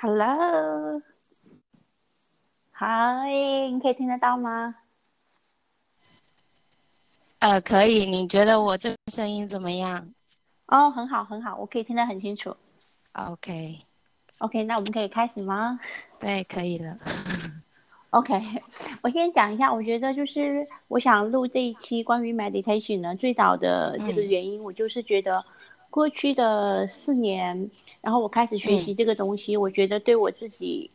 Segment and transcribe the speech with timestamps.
[0.00, 1.00] Hello，
[2.70, 3.28] 嗨，
[3.72, 4.76] 你可以听得到吗？
[7.40, 8.06] 呃，可以。
[8.06, 10.12] 你觉得我这个声音怎么样？
[10.66, 12.56] 哦，很好，很好，我可以听得很清楚。
[13.12, 15.80] OK，OK，、那我们可以开始吗
[16.18, 16.96] 对，可以了。
[18.10, 18.40] ？OK，
[19.02, 25.44] 我先讲一下，我觉得就是我想录这一期关于 meditation 呢，最早的这个嗯原因，我就是觉得
[25.90, 27.70] 过去的四年，
[28.04, 30.90] 然后我开始学习这个东西，我觉得对我自己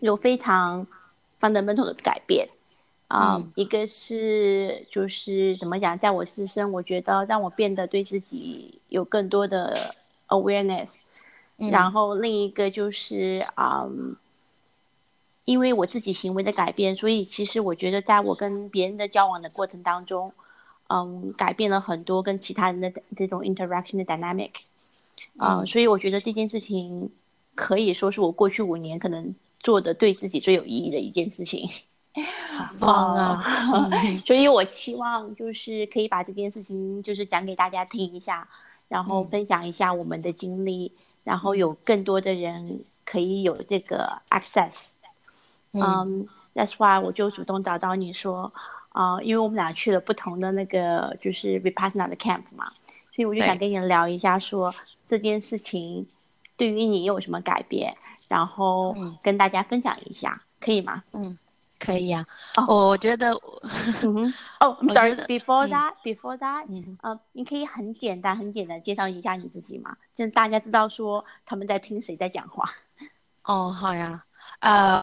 [0.00, 0.86] 有非常
[1.40, 2.46] fundamental 的改变。
[3.08, 3.52] 啊、嗯。
[3.54, 9.74] 一个是就是怎么讲，在我自身，我觉得让我变得对自己有更多的
[10.28, 10.90] awareness，、
[11.56, 11.70] 嗯。
[11.70, 14.14] 然后另一个就是嗯，
[15.46, 20.30] 因为我自己行为的改变，所以其实我觉得在我跟别人的交往的过程当中，
[20.88, 24.50] 嗯，改变了很多跟其他人的这种 interaction 的 dynamic，
[25.36, 27.10] 啊、嗯所以我觉得这件事情
[27.54, 31.68] 可以说是我过去五年可能做的对自己最有意义的一件事情。
[32.50, 33.44] 好 棒啊！
[33.92, 38.48] 嗯所以我希望就是可以把这件事情就是讲给大家听一下，
[38.88, 40.90] 然后嗯分享一下我们的经历，
[41.22, 44.88] 然后有更多的人可以有这个 access。
[45.72, 48.50] 嗯嗯、t h a t s why 我就主动找到你说，
[48.88, 52.72] 啊、因为我们俩去了不同的那个就是 Vipassana 的 camp 嘛，
[53.14, 54.74] 所以我就想跟你聊一下说
[55.08, 56.06] 这件事情
[56.56, 57.96] 对于你有什么改变，
[58.28, 61.02] 然后嗯跟大家分享一下，可以吗？
[61.14, 61.36] 嗯
[61.78, 62.26] 可以啊。
[62.56, 63.30] 哦我我觉得，
[64.02, 65.10] 嗯，哦、I'm 我 sorry.
[65.10, 69.96] 觉得 Before 嗯 that, before that，嗯，呃，你可以很简单、很简单介绍一下你自己吗？
[70.16, 72.68] 就大家知道说他们在听谁在讲话。
[73.44, 74.20] 哦，好呀。
[74.58, 75.00] 呃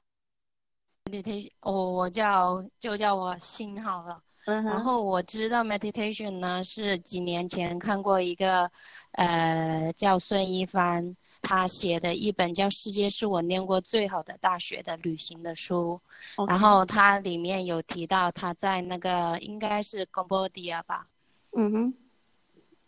[1.10, 4.22] ，meditation，我我叫就叫我心好了。
[4.46, 8.72] 嗯，然后我知道 meditation 呢，是几年前看过一个，
[9.12, 16.00] 呃，叫孙一帆，他写的一本叫《世界是我念过最好的大学的旅行》的书。
[16.48, 21.08] 然后它里面有提到他在那个应该是 Cambodia 吧，
[21.56, 21.94] 嗯哼，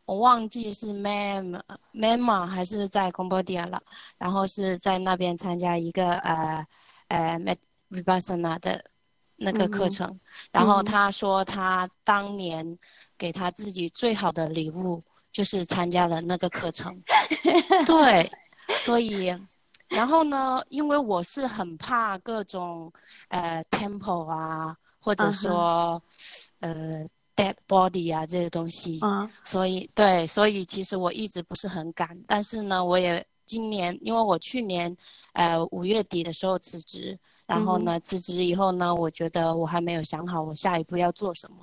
[0.05, 1.61] 我忘记是 Mem
[1.93, 3.81] Myanmar 还是在 Cambodia 了。
[4.17, 6.65] 然后是在那边参加一个呃
[7.09, 7.57] 呃 Med
[7.89, 8.83] Vipassana 的
[9.37, 10.19] 那个课程。
[10.51, 12.77] 然后他说他当年
[13.17, 16.99] 给他自己最好的礼物就是参加了那个课程。
[17.85, 18.29] 对，
[18.75, 19.33] 所以，
[19.87, 22.91] 然后呢，因为我是很怕各种
[23.29, 26.01] 呃 temple 啊，或者说、
[26.59, 32.19] 呃 dead body 啊这些东西，啊，所以对，所以其实我一直不是很敢。
[32.25, 34.97] 但是呢，我也今年，因为我去年
[35.33, 37.15] 呃五月底的时候辞职，
[37.47, 41.57] 然后呢辞职以后呢，我觉得我还没有想好我下一步要做什么。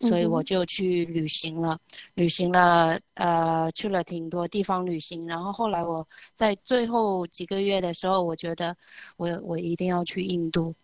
[0.00, 1.78] 所以我就去旅行了，
[2.14, 5.26] 旅行了，呃，去了挺多地方旅行。
[5.26, 8.74] 然后后来我在最后几个月的时候，我觉得
[9.16, 10.74] 我我一定要去印度，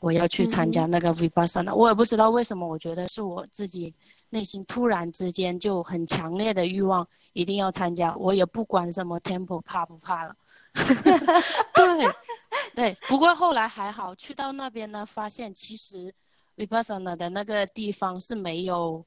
[0.00, 1.74] 我要去参加那个 Vipassana。
[1.74, 3.92] 我也不知道为什么，我觉得是我自己
[4.30, 8.14] 内心突然之间就很强烈的欲望，一定要参加。
[8.16, 10.34] 我也不管什么 temple 怕不怕了。
[11.74, 12.14] 对
[12.74, 16.12] 对，不过后来还好，去到那边呢，发现其实
[16.56, 19.04] Vipassana 的那个地方是没有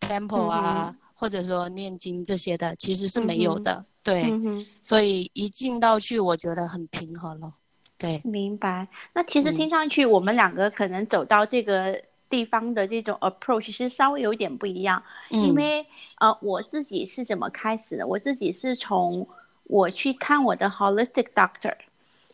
[0.00, 3.84] temple 啊，或者说念经这些的，其实是没有的。
[4.02, 7.52] 对，嗯，所以一进到去，我觉得很平和了。
[7.96, 8.86] 对，明白。
[9.14, 15.86] 那其实嗯听上去，我们两个可能走到这个地方的这种 approach 是稍微有点不一样，因嗯为
[16.18, 18.06] 呃，我自己是怎么开始的？
[18.06, 19.26] 我自己是从
[19.64, 21.74] 我去看我的 holistic doctor。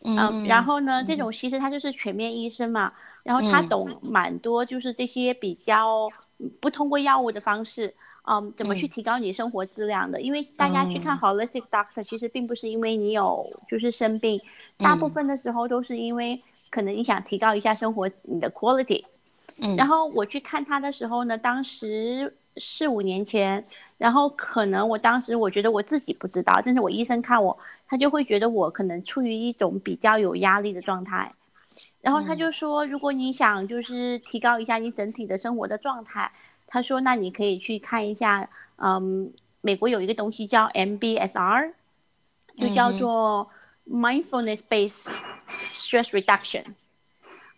[0.03, 2.91] 嗯，然后呢，这种其实他就是全面医生嘛，
[3.23, 7.93] 然后他嗯懂蛮多，就是这些比较嗯不通过药物的方式，
[8.27, 10.19] 嗯，怎么去嗯提高你生活质量的？
[10.19, 14.41] 因为大家去看 holistic doctor，其实并不是因为你有就是生病，
[14.79, 19.05] 大部嗯分的时候都是因为可能你想提高一下生活你的 quality。
[19.59, 23.63] 嗯，然后我去看他的时候呢，当时四五年前，
[24.01, 31.35] 然后可能我当时我觉得我自己不知道，但是我医生看我，他就会觉得我可能处于一种比较有压力的状态，
[32.01, 36.33] 然后他就说，如果你想就是提高一下你整体的生活的状态，
[36.67, 38.49] 他说那你可以去看一下，
[38.79, 39.31] 嗯，
[39.61, 41.73] 美国有一个东西叫 MBSR，
[42.57, 43.51] 就叫做
[43.87, 45.11] Mindfulness Based
[45.47, 46.65] Stress Reduction。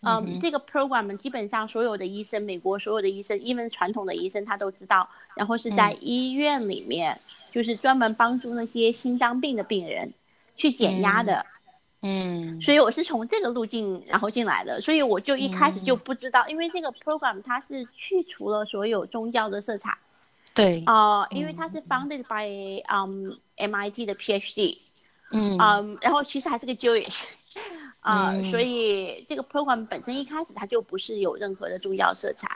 [0.03, 7.19] 嗯，嗯这个 program 基本上所有的医生，美国所有的医生，even 传统的医生他都知道，然后是在医院里面，
[7.51, 10.13] 就是专门帮助那些心脏病的病人
[10.55, 11.45] 去减压的。
[12.05, 19.97] 嗯所以我是从这个路径然后进来的，所以我就一开始就不知道，因为这个 program 它是去除了所有宗教的色彩，
[20.53, 21.81] 对，呃，因为它是。
[21.83, 24.77] founded by um MIT 的 PhD，
[25.31, 25.57] 嗯。
[25.59, 27.21] 嗯，然后其实还是个 Jewish，
[28.03, 32.47] 啊、嗯所以这个 program 本身一开始它就不是有任何的宗教色彩，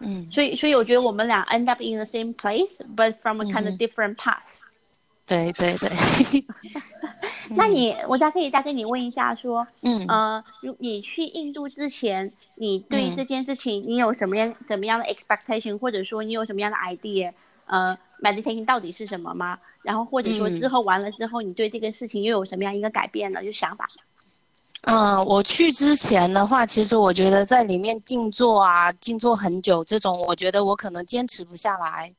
[0.00, 4.60] 嗯，所以所以我觉得我们俩 end up in the same place，but from a kind of different path。
[5.24, 5.88] 对对对，
[7.54, 17.32] 那你我再可以再跟你问一下说，嗯呃，如你去印度之前，你对嗯这件事情你有什么样怎么样的 expectation，或者说你有什么样的 idea？
[17.66, 19.56] 呃，meditation 到底是什么吗？
[19.82, 23.40] 然后或者说嗯之后完了之后，你对这个事情又有什么样一个改变呢？
[23.44, 23.88] 就想法。
[24.82, 32.12] 嗯，我去之前的话，其实我觉得在里面静坐啊，静坐很久这种，我觉得我可能坚持不下来。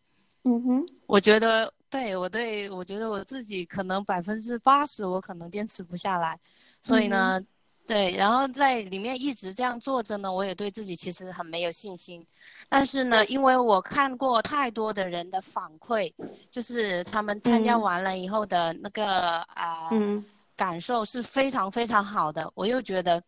[0.43, 6.39] 嗯哼，我觉得对我对我觉得我自己可能百分之八十我可能坚持不下来，
[6.81, 7.41] 所以呢，
[7.85, 12.25] 对，然后在里面一直这样坐着呢，我也对自己其实很没有信心。
[12.69, 16.11] 但是呢，因为我看过太多的人的反馈，
[16.49, 19.05] 就是他们参加嗯完了以后的那个
[19.53, 20.23] 啊、嗯
[20.55, 23.21] 感受是非常非常好的，我又觉得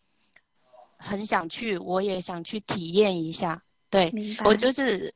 [0.97, 3.61] 很想去，我也想去体验一下。
[3.89, 4.11] 对，
[4.43, 5.13] 我就是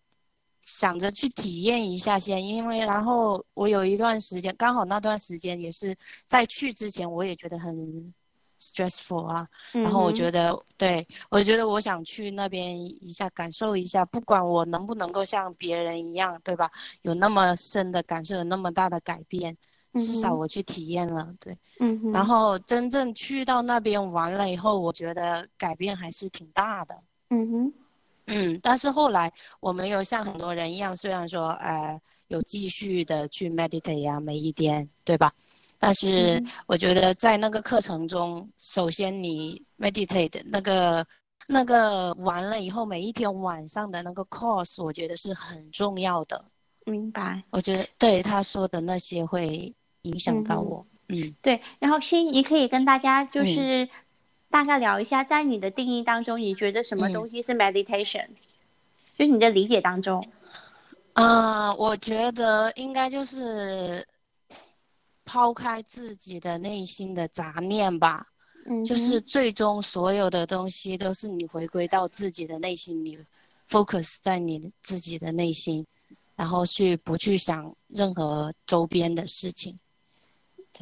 [0.62, 5.96] 想着去体验一下先，因为然后我有一段时间，刚好那段时间也是
[6.26, 8.14] 在去之前，我也觉得很
[8.60, 16.70] stressful 啊，然后我觉得，得，对我觉得我想去那边一下感受一下，不管我能不能够像别人一样，对吧？
[17.02, 19.58] 有那么深的感受，有那么大的改变，
[19.94, 21.58] 至少我去体验了，对。
[21.80, 26.96] 嗯，然后真正去到那边玩了以后，我觉得改变还是挺大的。
[27.30, 27.74] 嗯哼，
[28.28, 35.32] 嗯，但是后来我没有像很多人一样，虽然说呃有继续的去 meditate 呀、每一天，对吧？
[35.78, 41.06] 但是嗯我觉得在那个课程中，首先你 meditate 那个
[41.48, 46.46] 那个完了以后，每一天晚上的那个 course，我觉得是很重要的。
[46.86, 47.42] 明白。
[47.52, 49.74] 我觉得对他说的那些会
[50.04, 50.86] 影响到我。
[51.08, 53.90] 嗯对，然后欣，你可以跟大家就嗯是
[54.50, 58.28] 大概聊一下，在你的定义当中，你觉得什么嗯东西是 meditation？、
[59.18, 60.24] 就是你的理解当中。
[61.14, 64.06] 啊、我觉得应该就是
[65.26, 68.28] 抛开自己的内心的杂念吧。
[68.68, 73.18] 嗯，就是最终所有的东西都是你回归到自己的内心里
[73.68, 75.84] ，focus 在你自己的内心，
[76.36, 79.78] 然后去不去想任何周边的事情。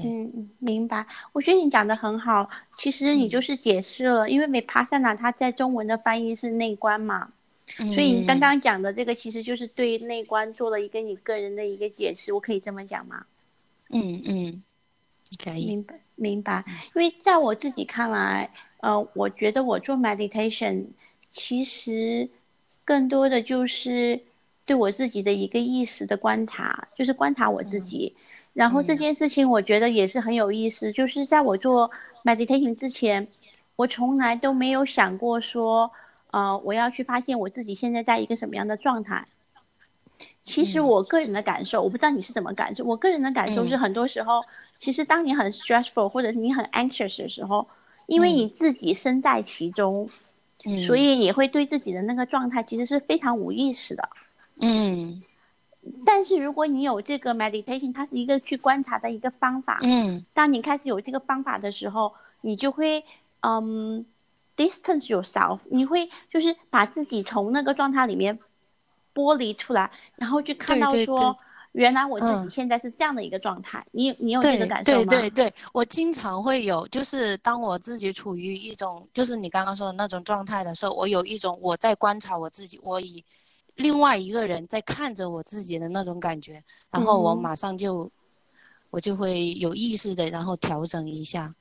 [0.04, 1.06] 嗯明白。
[1.32, 7.32] 我觉得你讲的很好，其实你就是解释了，因为 vipassana 它在中文的翻译是内观嘛，
[7.94, 13.26] 所以你刚刚讲的这个其实就是对内观做了一个你个人的一个解释，我可以这么讲吗？
[13.90, 14.64] 嗯嗯，
[15.44, 16.64] 可以，明白，明白。
[16.94, 18.50] 因为在我自己看来，
[18.82, 20.86] 呃，我觉得我做 meditation
[21.32, 22.30] 其实
[22.86, 24.20] 更多的就是
[24.66, 28.16] 对我自己的一个意识的观察，就是观察我自己。
[28.58, 31.92] 然后这件事情我觉得也是很有意思，就是在我做
[32.24, 33.28] meditation 之前，
[33.76, 35.92] 我从来都没有想过说，
[36.32, 39.28] 呃，我要去发现我自己现在在一个什么样的状态。
[40.44, 42.84] 其实我个人的感受，我不知道你是怎么感受。
[42.84, 44.44] 我个人的感受是，嗯很多时候，
[44.80, 47.68] 其实当你很 stressful 或者是你很 anxious 的时候，
[48.08, 50.10] 因为你自己身在其中，
[50.66, 54.10] 嗯，所以你会对自己的那个状态其实是非常无意识的。
[54.62, 55.22] 嗯
[56.06, 59.80] 但是如果你有这个 meditation，它是一个去观察的一个方法。
[59.84, 63.04] 嗯当你开始有这个方法的时候，你就会
[63.42, 64.06] 嗯
[64.56, 68.38] distance yourself，你会就是把自己从那个状态里面
[69.14, 71.36] 剥离出来，然后去看到说，对对对
[71.74, 73.86] 原来我自己嗯现在是这样的一个状态。
[73.92, 75.06] 你你有这个感受吗？
[75.10, 83.24] 对对对，我经常会有，就是当我自己处于一种，就是你刚刚说的那种状态的时候，我有一种我在观察我自己，我以
[83.78, 88.12] 另外一个人在看着我自己的那种感觉，然后我嗯马上就，
[88.90, 91.54] 我就会有意识的，然后调整一下。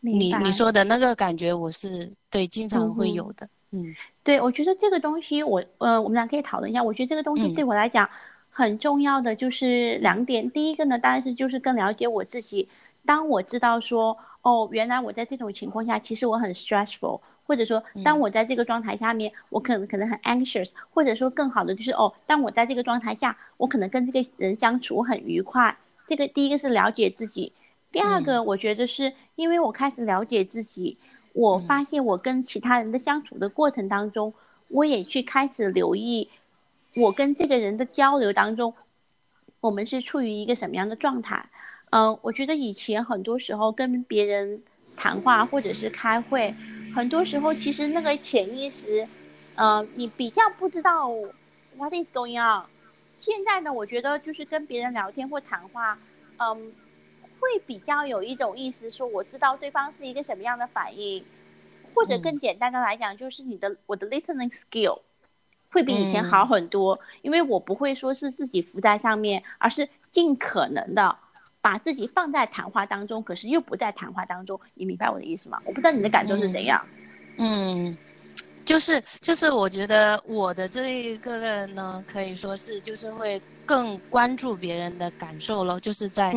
[0.00, 3.48] 你你说的那个感觉，我是对经常会有的。
[3.70, 6.82] 嗯对，我觉得这个东西我，呃，我们俩可以讨论一下。
[6.82, 8.08] 我觉得这个东西嗯对我来讲
[8.50, 10.50] 很重要的就是两点。
[10.50, 12.68] 第一个呢，当然是就是更了解我自己。
[13.06, 25.76] 当我知道说，哦，原来我在这种情况下，其实我很 stressful，或者说，当嗯我在这个状态下面，我可能可能很 anxious，或者说更好的就是，哦，当我在这个状态下，我可能跟这个人相处很愉快。
[26.06, 27.52] 这个第一个是了解自己，
[27.92, 30.96] 第二个我觉得是因为我开始了解自己，
[31.34, 34.34] 我嗯发现我跟其他人的相处的过程当中，
[34.68, 36.28] 我也去开始留意
[36.96, 38.74] 我跟这个人的交流当中，
[39.60, 41.48] 我们是处于一个什么样的状态。
[41.90, 44.62] 嗯、我觉得以前很多时候跟别人
[44.96, 46.52] 谈话或者是开会，
[46.94, 49.06] 很多时候其实那个潜意识，
[49.56, 51.10] 呃，你比较不知道
[51.76, 52.64] what is going on。
[53.18, 55.98] 现在呢，我觉得就是跟别人聊天或谈话，
[56.38, 56.72] 嗯，
[57.40, 61.24] 会比较有一种意思，说我知道对方是一个什么样的反应，
[61.94, 65.00] 或者更简单的来讲，就是你的我的 listening skill
[65.70, 71.16] 会比以前好很多，因为我不会说是自己浮在上面，而是尽可能的
[71.64, 75.58] 把自己放在谈话当中，可是又不在谈话当中，你明白我的意思吗？
[75.64, 76.78] 我不知道你的感受是怎样。
[77.38, 77.96] 嗯。
[78.66, 86.34] 就是就是，我觉得我的这一个呢，可以说是就是会更关注别人的感受咯，就是在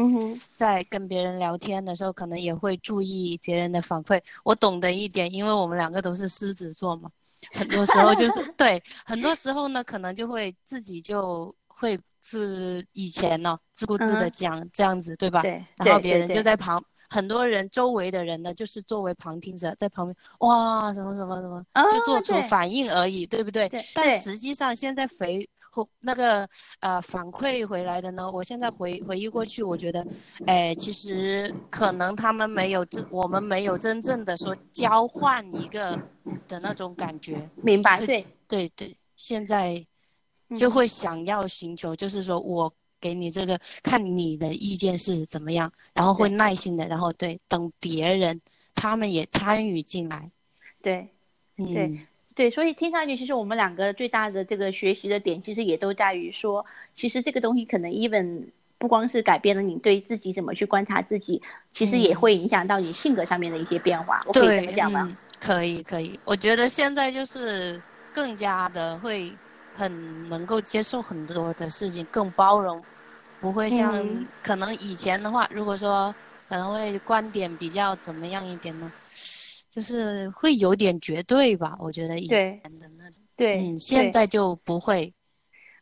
[0.54, 4.22] 在跟别人聊天的时候，可能也会注意别人的反馈。
[4.44, 7.10] 我懂得一点，因为我们两个都是狮子座嘛，
[7.54, 11.98] 很多时候就是 对，很多时候呢，可能就会自己就会
[12.30, 15.42] 自以前呢自顾自的讲这样子，对吧？
[15.42, 16.84] 对，然后别人就在旁。
[17.10, 23.72] 很多人周围的人呢，就是作为旁听者在旁边，哇，什么什么什么，就做出反应而已，对不对？
[23.96, 26.46] 但实际上现在回后那个
[26.82, 30.06] 呃反馈回来的呢，我现在回回忆过去，我觉得，
[30.48, 35.98] 哎，其实可能他们没有真，我们没有真正的说交换一个
[36.46, 37.50] 的那种感觉。
[37.64, 39.82] 明白，对对对，现在
[40.56, 42.74] 就会想要寻求，就是说我。
[43.00, 48.42] 给你这个看你的意见是怎么样，然后会耐心的，然后对等别人
[48.74, 50.32] 他们也参与进来，
[50.82, 51.08] 对，
[51.56, 52.00] 对
[52.34, 58.48] 对，所以听上去其实我们两个最大的这个学习的点，其实也都在于说，其实这个东西可能 even
[58.80, 61.40] 不光是改变了你对自己怎么去观察自己，
[61.72, 64.20] 其实也会影响到你性格上面的一些变化。
[64.26, 65.16] 我可以这么讲吗？
[65.40, 67.80] 可以可以，我觉得现在就是
[68.12, 69.32] 更加的会。
[69.78, 72.84] 很能够接受很多的事情，更包容，
[73.40, 74.04] 不会像
[74.42, 76.14] 可能以前的话，如果说
[76.50, 78.92] 可能会观点比较怎么样一点呢？
[79.70, 81.78] 就是会有点绝对吧？
[81.80, 85.14] 我觉得以前的那种，对，嗯，现在就不会。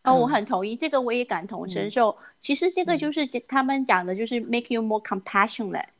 [0.03, 2.15] 哦，我很同意这个，我也感同身受。
[2.41, 5.85] 其实这个就是他们讲的，就是 make you more compassionate。
[5.85, 5.94] 嗯，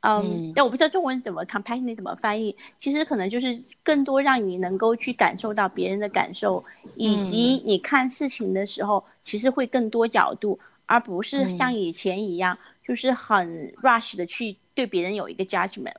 [0.00, 6.64] 但我不知道中文怎么 compassion 怎么翻译，其实可能就是更多让你能够去感受到别人的感受，
[6.94, 15.94] 以及你看事情的时候，其实会更多角度，而不是像以前一样，就是很 rush 的去对别人有一个 judgment，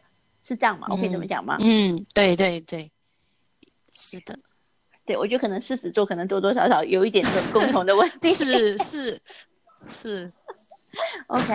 [0.46, 0.88] 是这样吗？
[0.90, 1.58] 我可以这么讲吗？
[1.60, 2.90] 嗯，对对对，
[3.92, 4.40] 是的，
[5.06, 9.22] 对我觉得可能狮子座可能多多少少有一点这种共同的问题，是是
[9.90, 10.32] 是，
[11.28, 11.54] OK，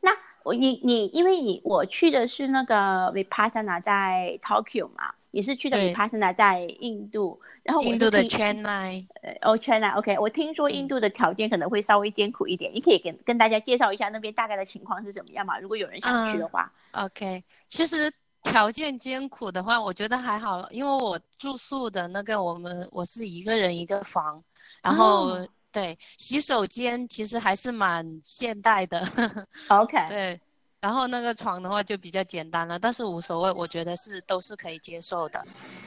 [0.00, 0.10] 那。
[0.44, 9.06] 我你你，因为你我去的是那个 Vipassana 在 Tokyo 嘛，你是去的 Vipassana 在印度，然后印度的 Chennai，
[9.40, 15.58] 哦 Chennai，OK，我听说印度的条件可能会稍微艰苦一点，你可以跟跟大家介绍一下那边大概的情况是怎么样嘛？
[15.58, 24.44] 如果有人想去的话，OK，其实条件艰苦的话，我觉得还好，因为我住宿的那个我们我是一个人一个房，
[24.82, 25.38] 然后。
[25.74, 29.04] 对，洗手间其实还是蛮现代的。
[29.66, 30.06] OK。
[30.06, 30.40] 对，
[30.80, 35.44] 然后那个床的话就比较简单了，但是无所谓，我觉得是都是可以接受的。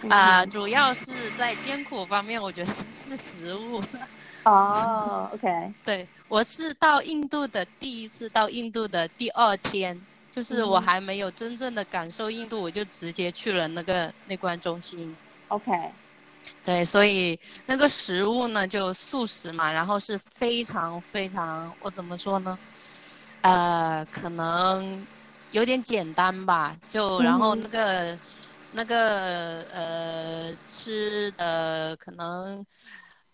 [0.10, 3.82] 啊，主要是在艰苦方面，我觉得是食物。
[4.44, 5.48] 哦，OK。
[5.86, 9.98] 对，我是到印度的第一次到印度的第二天，
[10.29, 15.15] 就是我还没有真正的感受印度，我就直接去了那个内观中心。
[15.48, 15.72] OK。
[16.63, 22.58] 对，所以那个食物呢，就素食嘛，然后是非常非常，我怎么说呢？
[23.42, 25.08] 呃，可能
[25.51, 28.20] 有点简单吧，就然后那个
[28.72, 32.66] 那个呃吃的可能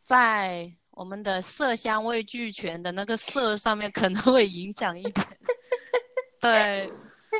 [0.03, 5.27] 在我们的色香味俱全的那个色上面可能会影响一点。
[6.39, 6.93] 对，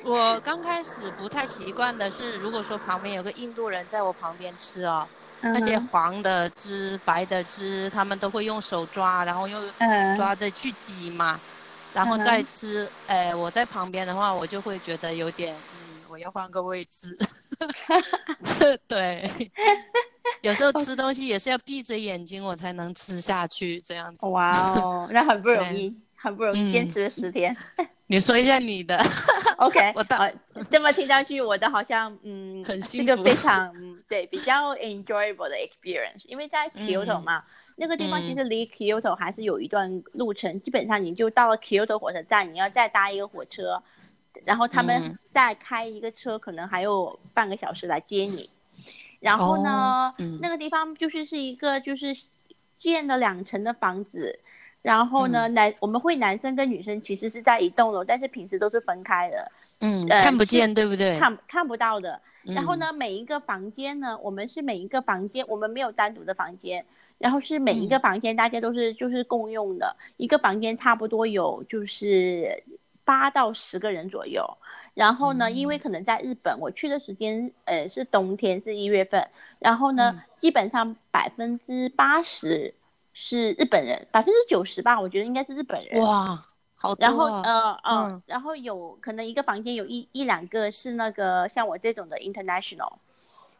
[0.05, 5.07] 我刚开始不太习惯的是，如果说旁边有个印度人在我旁边吃哦。
[5.43, 9.61] 那些黄的汁、白的汁，他们都会用手抓，然后用
[10.15, 11.39] 抓着去挤嘛，
[11.93, 12.89] 然后再吃。
[13.07, 17.17] 哎，我在旁边的话，我就会觉得有点，嗯，我要换个位置。
[18.87, 19.29] 对，
[20.41, 24.25] 有时候吃东西也是要闭着眼睛我才能吃下去，这样子。
[24.27, 27.55] 哇哦，那很不容易， 很不容易坚持了十天。
[28.13, 28.95] 你说一下你的
[29.57, 30.19] ，OK， 我到
[30.69, 33.73] 这么听上去，我的好像嗯，很是个非常
[34.07, 37.43] 对比较 enjoyable 的 experience，因为在 Kyoto 嘛，
[37.75, 43.81] 那个地方其实离 Kyoto 还是有一段路程，基本上你就到了 Kyoto 火车站，你要再搭一个火车，
[44.45, 48.47] 然后他们再开一个车，可能还有半个小时来接你，
[49.21, 52.15] 然后呢，那个地方就是是一个就是
[52.77, 54.39] 建了两层的房子。
[54.83, 61.17] 然后呢，男我们会男生跟女生其实是在一栋楼，但是平时都是分开的，嗯，看不见，对不对？
[61.17, 62.21] 看看不到的。
[62.43, 66.85] 然后呢，每一个房间呢，我们是每一个房间，我们没有单独的房间，
[67.17, 72.61] 然后是每一个房间大家都是就是共用的，一个房间差不多有就是
[73.05, 74.45] 八到十个人左右。
[74.93, 79.25] 然后呢，因为可能在日本，我去的时间呃是冬天，是一月份。
[79.59, 82.73] 然后呢，基本上百分之八十
[83.13, 86.01] 是日本人，百分之九十吧，我觉得应该是日本人。
[86.01, 86.43] 哇，
[86.75, 92.91] 好然后呃呃，然后有可能一个房间有一一两个是那个像我这种的 international，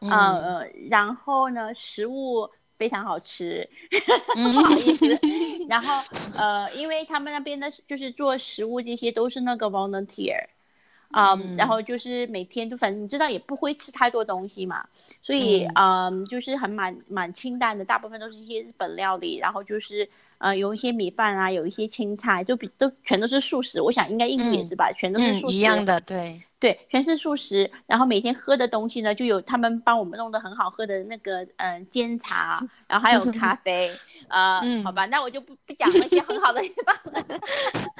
[0.00, 3.68] 呃，然后呢，食物非常好吃，
[4.34, 5.06] 不好意思。
[5.68, 5.94] 然后
[6.36, 10.44] 呃，因为他们那边的就是做食物这些都是那个 volunteer。
[11.14, 14.84] 啊，然后就是每天就反正你知道也不会吃太多东西嘛，
[15.22, 23.80] 所以嗯，就是很蛮蛮清淡的，大部分都是一些日本料理，然后就是呃有一些米饭啊，有一些青菜，就比都全都是素食。
[23.80, 25.54] 我想应该印度也是吧，全都是素食。
[25.54, 27.70] 一样的，对对，全是素食。
[27.86, 33.88] 然后每天喝的东西呢，就有他们帮我们弄得很好喝的那个嗯煎茶，然后还有咖啡。
[34.26, 37.24] 呃， 好吧，那我就不不讲那些很好的地方了。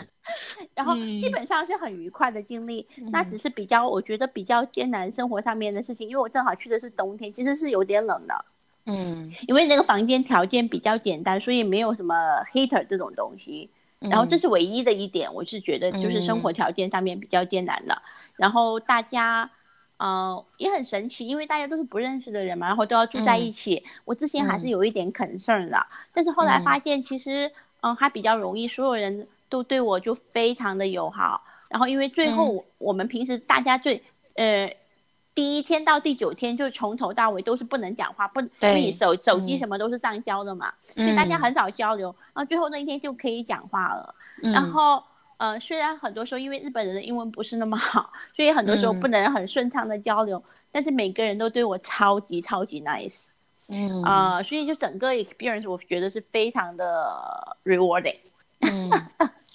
[0.75, 8.45] 然后基本上是很愉快的经历，那只是比较我觉得比较艰难生活上面的事情，因为我正好去的是冬天，其实是有点冷的。
[8.87, 12.15] 嗯，因为那个房间条件比较简单，所以没有什么
[12.53, 13.69] heater 这种东西。
[14.01, 18.03] 然后这是唯一的一点，我是觉得就是生活条件上面比较艰难的。
[18.37, 19.51] 然后大家，
[19.99, 23.85] 嗯，也很神奇，因为大家都是不认识的人嘛，然后都要住在一起。
[24.05, 27.51] 我之前还是有一点 concern 的，但是后来发现其实，
[27.81, 29.27] 嗯，还比较容易，所有人。
[29.55, 34.03] 都对我就非常的友好，然后因为最后我们平时大家最
[34.35, 34.69] 呃
[35.33, 44.13] 第一天到第九天就从头到尾都是不能讲话，不，因为手手机什么都是上交的嘛，所以大家很少交流，然后最后那一天就可以讲话了。
[44.43, 45.01] 然后
[45.37, 50.43] 呃虽然很多时候因为日本人的英文不是那么好，所以很多时候不能很顺畅的交流，
[50.73, 53.27] 但是每个人都对我超级超级 nice，
[53.69, 54.03] 嗯。
[54.03, 58.19] 啊，所以就整个 experience 我觉得是非常的 rewarding，
[58.63, 58.91] 嗯。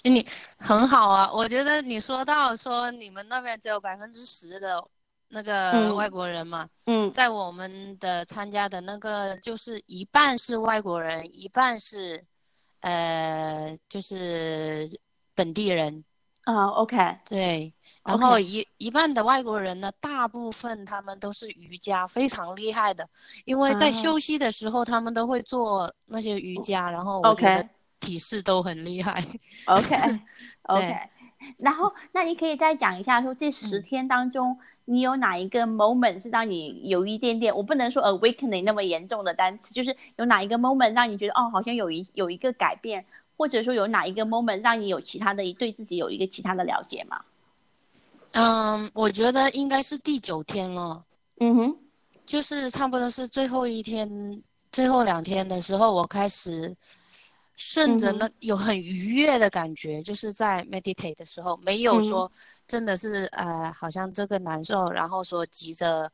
[0.04, 0.26] 你
[0.56, 4.82] 很好啊，我觉得你说到说你们那边只有百分之十的
[5.28, 12.24] 那个外国人嘛，嗯，在我们的参加的那个就是一半是外国人，一半是，
[12.80, 14.88] 呃，就是
[15.34, 16.02] 本地人
[16.44, 16.96] 啊，OK，
[17.28, 23.06] 对，然后一一半的外国人呢，大部分他们都是瑜伽非常厉害的，
[23.44, 27.68] 因为在休息的时候他们都会做那些瑜伽，然后我觉得。
[28.00, 29.22] 体式都很厉害。
[29.66, 30.96] OK，OK。
[31.56, 43.06] 然后，那你可以再讲一下，说这十天当中，你有哪一个 moment 是让你有一点点，我不能说 awakening 那么严重的单词，就是有哪一个 moment 让你觉得，哦，好像有一有一个改变，
[43.38, 47.22] 或者说有哪一个 moment 让你有其他的对自己有一个其他的了解吗？
[48.32, 51.02] 嗯，我觉得应该是第九天了。
[51.38, 51.76] 嗯哼，
[52.26, 56.76] 就是差不多是最后一天，最后两天的时候，我开始。
[57.62, 62.30] 顺着那有很愉悦的感觉，就是在 meditate 的时候，没有说
[62.66, 66.10] 真的是呃，好像这个难受，然后说急着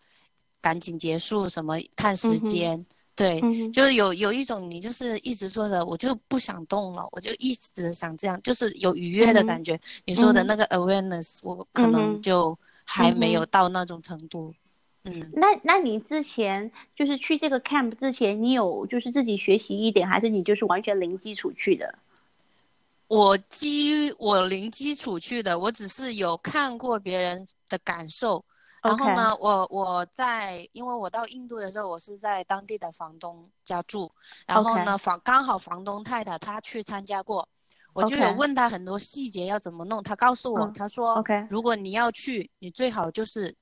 [0.60, 9.80] 赶紧结束什么看时间，对，就是有有一种你就是一直坐着，我就不想动了，我就一直想这样，就是有愉悦的感觉。
[10.04, 14.52] 你说的那个 awareness，我可能就还没有到那种程度。
[15.08, 21.94] 嗯，那那你之前就是去这个 camp 之前，你有就是自己学习一点，还是你就是完全零基础去的？
[23.06, 28.44] 我基我零基础去的，我只是有看过别人的感受。
[28.82, 34.10] 然后呢，我我在因为我到印度的时候，我是在当地的房东家住。
[34.44, 37.48] 然后呢，房刚好房东太太她去参加过，
[37.92, 40.02] 我就有问他很多细节要怎么弄。
[40.02, 43.54] 他告诉我，他说：“OK，如果你要去，你最好就是。”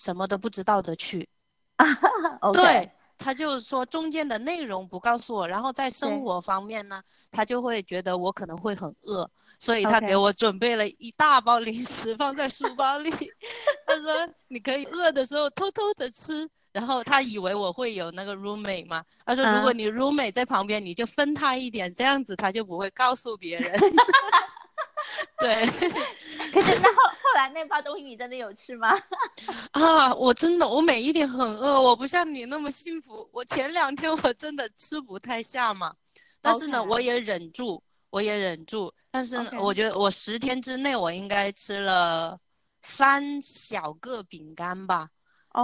[0.00, 1.28] 什么都不知道的去，
[2.54, 13.10] 对他就是说中间的内容不告诉我，然后在生活方面呢，他就会觉得我可能会很饿，所以他给我准备了一大包零食放在书包里。
[13.86, 23.78] 他说你可以饿的时候偷偷的吃，然后他以为我会有那个 roommate 嘛，他说如果你 roommate 在旁边，你就分他一点，这样子他就不会告诉别人。
[25.38, 25.66] 对，
[26.52, 28.90] 可是那后后来那包东西你真的有吃吗？
[29.72, 33.28] 啊，我真的我每一天很饿，我不像你那么幸福。
[33.32, 35.94] 我前两天我真的吃不太下嘛，
[36.40, 38.92] 但是呢我也忍住，我也忍住。
[39.10, 42.38] 但是我觉得我十天之内我应该吃了
[42.82, 45.08] 三小个饼干吧。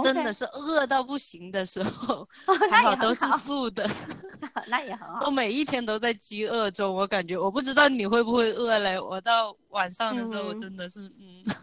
[0.01, 2.27] 真的是饿到不行的时候，
[2.69, 3.89] 还好都是素的，
[4.67, 5.25] 那也很好。
[5.25, 8.99] 我每一天都在饥饿中，我感觉我不知道你会不会饿嘞。
[8.99, 11.43] 我到晚上的时候，我真的是嗯。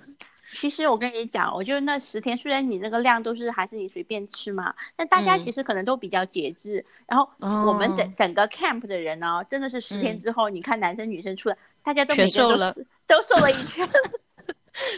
[0.57, 6.85] 其实我跟你讲，我觉得那十天虽然你那个量都是还是你随便吃嘛，但大家其实可能都比较节制。
[7.09, 12.73] 然后我们整整个 camp 的人呢，真的是十天之后，你看男生女生出来，大家都瘦了，
[13.05, 13.87] 都瘦了一圈。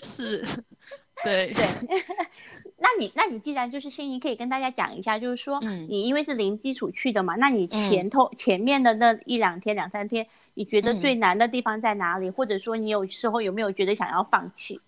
[0.03, 0.47] 是，
[1.25, 2.05] 对对。
[2.79, 5.59] 那你那你既然就是心仪可以跟大家讲一下，就是说，
[5.89, 12.29] 你因为是零基础去的嘛，那你前头前面的那一两天两三天，你觉得最难的地方在哪里？
[12.29, 14.81] 或者说你有时候有没有觉得想要放弃？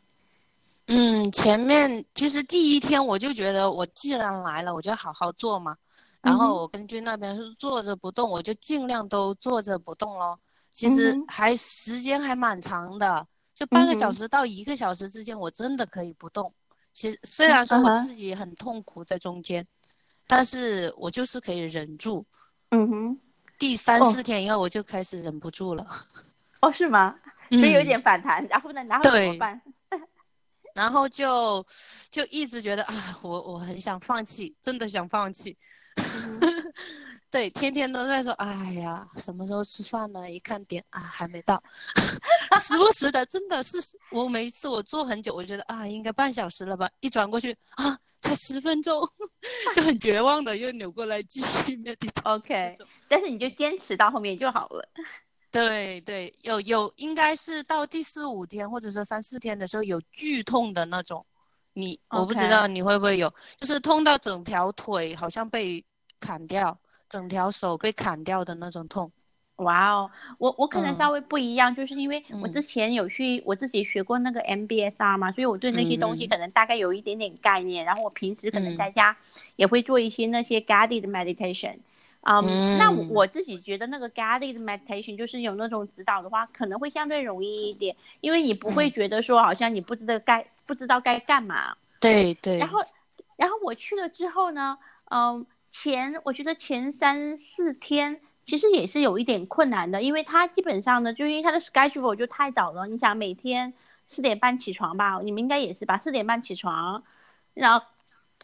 [0.87, 5.77] 嗯，前面其实第一天我就觉得，我既然来了，我就好好做嘛。
[6.20, 10.38] 然后我根据那边是坐着不动，我就尽量都坐着不动咯。
[10.70, 16.53] 其实还时间还蛮长的，就半个小时到一个小时之间，我真的可以不动。
[16.99, 19.65] 其实虽然说我自己很痛苦在中间，
[20.27, 22.27] 但是我就是可以忍住。
[22.71, 23.21] 嗯哼。
[23.57, 25.87] 第三四天以后，我就开始忍不住了。
[26.61, 27.15] 哦，是吗？
[27.51, 29.63] 所以有点反弹，然后呢，然后怎么办？
[30.75, 31.65] 然后就
[32.11, 35.57] 就一直觉得啊，我我很想放弃，真的想放弃。
[37.31, 40.31] 对，天天都在说，哎呀，什么时候吃饭呢？
[40.31, 41.62] 一看点啊，还没到。
[42.59, 43.79] 时不时的，真的是
[44.11, 46.88] 我每一次我坐很久，我觉得啊，应该半小时了吧？
[47.01, 49.07] 一转过去啊，才十分钟，
[49.77, 52.11] 就很绝望的又扭过来继续面对。
[52.25, 52.75] OK，
[53.09, 54.88] 但是你就坚持到后面就好了。
[55.51, 61.25] 对对，有有，应该是到第四五天或者说三四天的时候有剧痛的那种，
[61.75, 65.85] 你我不知道你会不会有，就是痛到整条腿好像被
[66.21, 69.11] 砍掉，整条手被砍掉的那种痛。
[69.57, 79.16] 哇哦，我我可能稍微不一样，就是因为我之前有去我自己学过那个 MBSR 嘛，所以我对那些东西可能大概有一点点概念，然后我平时可能在家
[79.57, 81.77] 也会做一些那些 guided meditation。
[82.21, 91.75] 嗯，那我自己觉得那个 guided meditation 就是有那种指导的话，可能会相对容易一点，因为你不会觉得说好像你不知道该不知道该干嘛。
[92.01, 92.59] 对对。
[92.59, 92.79] 然后，
[93.37, 94.79] 然后我去了之后呢，
[95.11, 103.74] 嗯，前我觉得前三四天其实也是有一点困难的，因为他基本上呢，就因为他的 schedule 就太早了，你想每天
[104.07, 107.02] 四点半起床吧，你们应该也是吧，四点半起床，
[107.54, 107.87] 然后，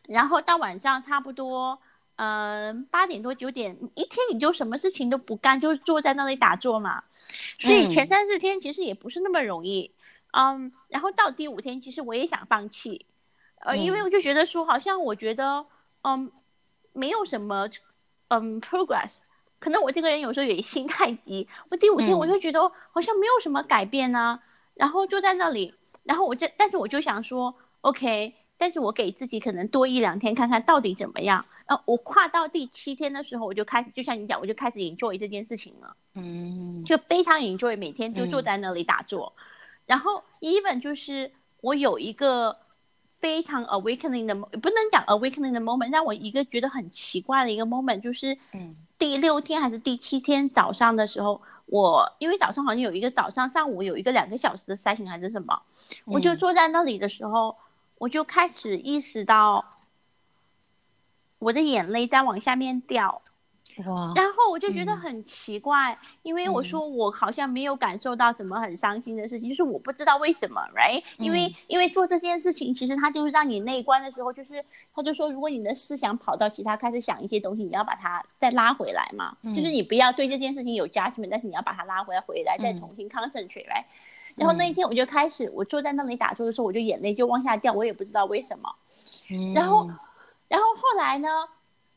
[0.07, 1.79] 然后到晚上差不多。
[2.17, 7.03] 嗯，八点多九点，一天你就什么事情都不干，就坐在那里打坐嘛。
[7.11, 9.91] 所以前三四天其实也不是那么容易。
[10.31, 13.05] 嗯，然后到第五天，其实我也想放弃，
[13.59, 15.67] 呃，因为我就觉得说，好像我觉得，
[16.03, 16.31] 嗯，
[16.95, 17.69] 没有什么，
[18.29, 19.19] 嗯，progress。
[19.59, 24.41] 可能我这个人有时候也心太急，我第五天我就觉得好像没有什么改变呢。
[24.75, 28.33] 然后就在那里，然后我这，但是我就想说，OK。
[28.57, 31.45] 但是我给自己可能多一两天看看到底怎么样。
[31.67, 35.97] 然后，我跨到第七天的时候，我就开始，就像你讲，我就开始 enjoy 这件事情了。
[36.15, 39.35] 嗯，就非常 enjoy，每天就坐在那里打坐。
[39.87, 42.57] 然后 even 就是我有一个
[43.19, 48.37] 非常 awakening 的，不能讲 awakening 的 moment，让我一个觉得很奇怪的一个 moment，就是
[48.99, 55.63] 第六天还是第七天早上的时候，我因为早上好像有一个早上上午有一个两个小时的 session 还是什么，
[56.05, 57.57] 我就坐在那里的时候。
[57.97, 59.65] 我就开始意识到，
[61.39, 63.23] 我的眼泪在往下面掉，
[63.87, 64.13] 哇！
[64.15, 71.03] 然后我就觉得很奇怪，因为我说我好像没有感受到什么很伤心的事情，就是我不知道为什么，right？
[71.19, 83.85] 因为因为做这件事情，其实他就是让你内观的时候，就是他就说，如果你的思想跑到其他开始想一些东西，你要把它再拉回来嘛，就是你不要对这件事情有 judgment，但是你要把它拉回来，回来再重新 concentrate，right？
[84.37, 88.69] 然后那一天我就开始，我坐在那里打坐的时候，我就眼泪就往下掉，我也不知道为什么。
[89.55, 89.89] 然后，
[90.49, 91.29] 然后后来呢，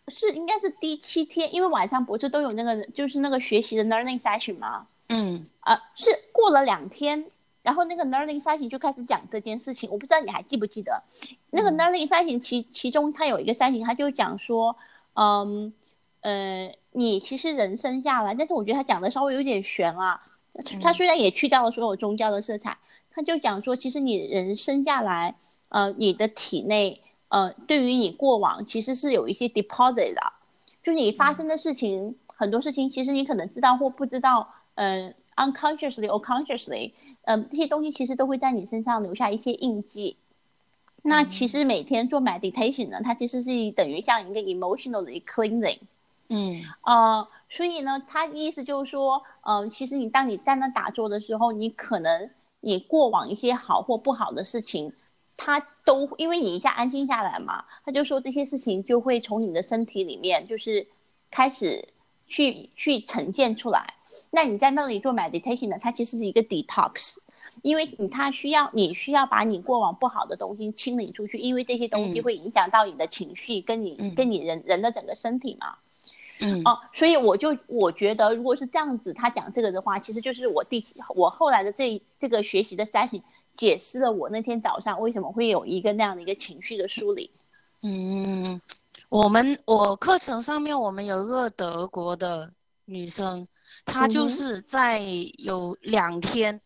[0.10, 4.88] 是应该是第七天，因为晚上不是都有那个就是那个学习的 learning session 吗？
[5.10, 7.26] 嗯，啊，是过了两天，
[7.62, 9.90] 然后那个 learning session 就开始讲这件事情。
[9.90, 11.02] 我不知道你还记不记得，
[11.52, 14.76] 那个 learning session 其其中它有一个 session，它就讲说，
[15.14, 15.74] 嗯，
[16.22, 20.22] 呃，你其实人生下来，但是我觉得他讲的稍微有点悬啊。
[20.82, 22.78] 他虽然也去掉了所有宗教的色彩，
[23.12, 25.36] 他就讲说，其实你人生下来，
[25.70, 30.22] 呃，你的体内，呃，对于你过往其实是有一些 deposit 的，
[30.84, 36.92] 就你发生的事情，很多事情其实你可能知道或不知道，嗯，unconsciously or consciously，
[37.24, 40.16] 嗯，这些东西其实都会在你身上留下一些印记。
[41.04, 45.80] 那其实每天做 meditation 呢，它其实是等于像一个 emotional 的 cleansing。
[46.30, 54.92] 嗯，呃，所以呢，他意思就是说，嗯，其实你当你在那打坐的时候，你可能你过往一些好或不好的事情，
[55.38, 60.86] 他都因为你一下安静下来嘛，他就说这些事情就会从你的身体里面就是
[61.32, 61.88] 开始
[62.28, 63.94] 去去呈现出来。
[64.32, 67.18] 那你在那里做 meditation 呢，它其实是一个 detox，
[67.62, 75.78] 因为你他需要你需要把你过往不好的东西清理出去，因为这些东西会影响到你的情绪跟你跟你人人的整个身体嘛。
[76.40, 80.84] 嗯哦，所以我就我觉得，如果是这样子，他讲这个的话，其实就是我第
[81.16, 83.22] 我后来的这这个学习的 setting，
[83.58, 87.30] 解释了我那天早上为什么会有一个那样的一个情绪的梳理。
[87.82, 88.62] 嗯，
[89.10, 92.52] 我们我课程上面我们有一个德国的
[92.86, 93.48] 女生，
[93.86, 95.02] 她就是在
[95.40, 96.60] 有两天，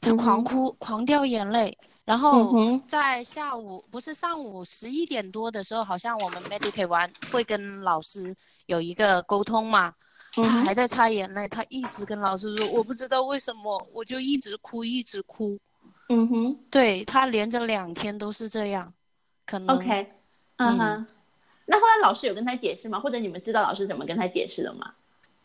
[0.00, 2.54] 她狂哭、狂掉眼泪，然后
[2.86, 8.34] 在下午不是上午十一点多的时候，好像我们 meditate 完会跟老师
[8.66, 9.94] 有一个沟通嘛，
[10.34, 15.58] 她还在擦眼泪，她一直跟老师说我不知道为什么，我就一直哭一直哭。
[16.14, 18.92] 嗯哼，对他连着两天都是这样，
[19.46, 19.76] 可能。
[19.76, 20.12] OK。
[20.56, 21.06] 嗯哼，
[21.64, 23.00] 那后来老师有跟他解释吗？
[23.00, 24.92] 或者你们知道老师怎么跟他解释的吗？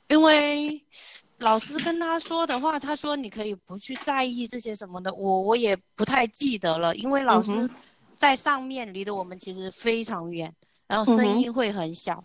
[0.10, 0.84] 因为
[1.40, 6.96] 老师跟他说的话，他说你可以不去在意这些什么的，我我也不太记得了。
[6.96, 7.68] 因为老师
[8.12, 10.54] 在上面离得我们其实非常远，
[10.88, 12.24] 然后声音会很小。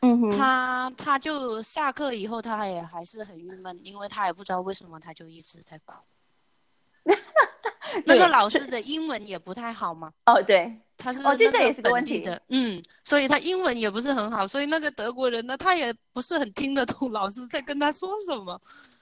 [0.00, 5.94] 嗯哼，他他就下课以后，他也还是很郁闷，因为他也不知道为什么，他就一直在哭。
[8.06, 10.12] 那个老师的英文也不太好嘛？
[10.26, 10.72] 哦，对。
[10.98, 18.58] 他是哦，这这也是个问题的，嗯，所以他英文也不是很好，所以那个德国人呢，他也不是很听得懂老师在跟他说什么。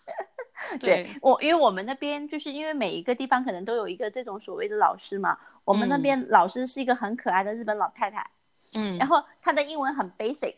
[0.81, 8.29] 对我，因为我们那边就是因为每一个地方可能都有一个这种所谓的老师嘛，我们那边老师是一个很可爱的日本老太太，
[8.74, 10.57] 嗯，然后她的英文很 basic，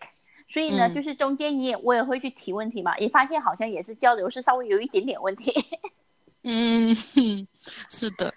[0.48, 5.52] 所以呢，就是中间你也我也会去提问题嘛，也发现好像也是交流是稍微有一点点问题。
[6.48, 6.94] 嗯，
[7.90, 8.32] 是的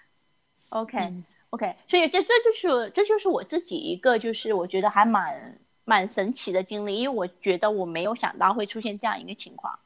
[0.70, 1.12] ，OK。
[1.50, 9.76] OK，所以这这就是这就是我自己一个就是我觉得还蛮蛮神奇的经历，因为我觉得我没有想到会出现这样一个情况。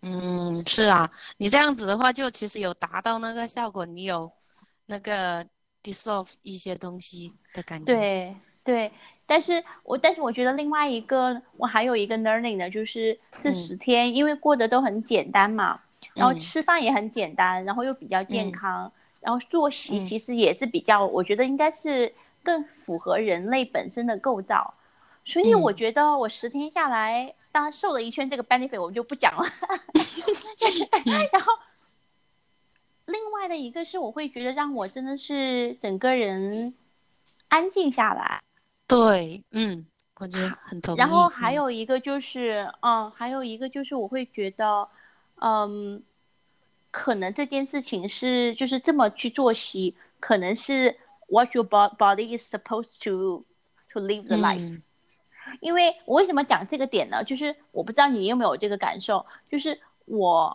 [0.00, 4.32] 嗯，是啊，你这样子的话，就其实有达到那个效果，你有
[4.86, 5.46] 那个
[5.82, 7.84] dissolve 一些东西的感觉。
[7.84, 8.92] 对对，
[9.26, 15.78] 但是我但是我觉得另外一个我还有一个 learning 呢，就是这十天因为过得都很简单嘛，
[16.14, 18.90] 然后吃饭也很简单，然后又比较健康。
[19.20, 22.12] 然后作息其实也是比较，我觉得应该是
[22.42, 24.74] 更符合人类本身的构造，
[25.24, 29.44] 所以我觉得我十天下来，当然瘦了一圈这个 benefit 我们就不讲了。
[31.30, 31.52] 然后，
[33.06, 36.74] 另外的一个是，我会觉得让我真的是整个人
[37.46, 38.42] 安静下来。
[38.88, 39.86] 对，嗯，
[40.16, 40.98] 我觉得很同意。
[40.98, 44.88] 然后还有一个就是，嗯，还有一个就是我会觉得，
[45.42, 46.02] 嗯。
[46.94, 50.94] 可能这件事情是就是这么去作息，可能是
[51.28, 53.42] what your body is supposed to
[53.88, 54.82] to live the life。
[55.60, 57.24] 因为我为什么讲这个点呢？
[57.24, 60.54] 就是我不知道你有没有这个感受，就是我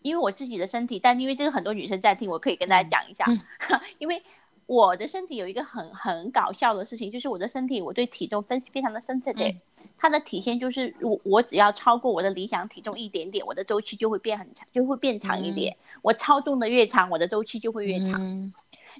[0.00, 3.26] 因为我自己的身体，但因为这个很多女生在听，我可以跟大家讲一下，
[4.00, 4.22] 因为
[4.64, 9.56] 我的身体有一个很很搞笑的事情，就是我的身体我对体重分析非常的 sensitive。
[9.98, 15.76] 它的体现就是，我我只要超过我的理想体重一点点，我的周期就会变很长，就会变长一点。
[16.02, 18.52] 我超重的越长，我的周期就会越长。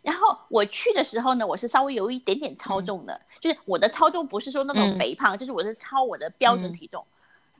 [0.03, 7.05] 然后我去的时候呢，我是稍微有一点点超重的，就是我的超重不是说那种肥胖，就是我是超我的标准体重，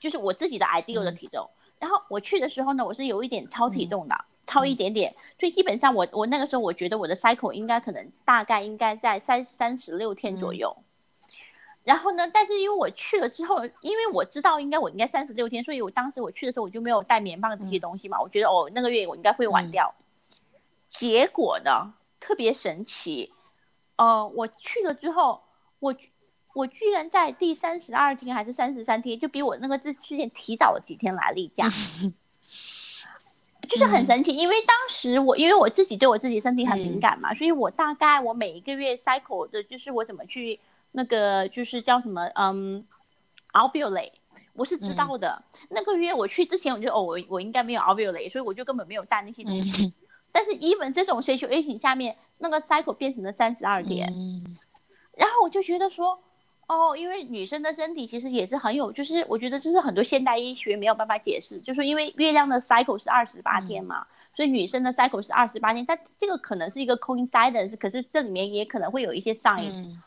[0.01, 1.49] 就是我自己的 ideal 的体重。
[1.79, 5.15] 然后我去的时候呢，我是有一点超体重的，超一点点。
[5.41, 10.77] 所以基本上我我那个时候我觉得我的 cycle 应该可能大概应该在三三十六天左右。
[11.87, 12.29] 然后呢？
[12.35, 18.21] 但是因为我去了之后，因为我知道应该我应该三十六天，所以我当时我去的时候我就没有带棉棒这些东西嘛。
[18.21, 19.95] 我觉得哦，那个月我应该会晚掉。
[20.91, 23.33] 结果呢，特别神奇，
[23.95, 25.41] 呃，我去了之后，
[25.79, 25.95] 我
[26.55, 31.71] 我居然在第三十二天还是三十三天，就比我那个之之前提早了几天来例假，
[33.71, 34.35] 就是很神奇。
[34.35, 40.59] 因为当时我因为我自己对我自己身体很敏感嘛，所以我大概我每一个月 cycle 的就是我怎么去。
[40.97, 42.83] 那个就是叫什么，嗯
[43.53, 44.13] ，ovulate，
[44.55, 45.43] 我是知道的。
[45.69, 49.93] 那个月我去之前，我就哦，我我应该没有 ovulate，所以我就根本没有带那些东西。
[50.33, 54.11] 但是 even 这种 situation 下面，那个 cycle 变成了三十二天，
[55.19, 56.19] 然后我就觉得说，
[56.67, 69.75] 哦，因为女生的身体其实也是很有，就是我觉得就是很多现代医学没有办法解释，就是因为月亮的 cycle 是二十八天嘛，所以女生的 cycle 是二十八天，但这个可能是一个 coincidence，可是这里面也可能会有一些 signs。
[69.75, 70.03] 嗯，